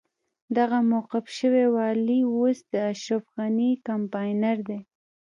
[0.57, 4.79] دغه موقوف شوی والي اوس د اشرف غني کمپاينر دی.